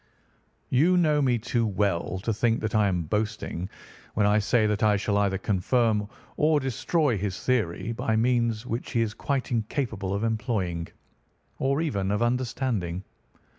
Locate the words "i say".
4.25-4.65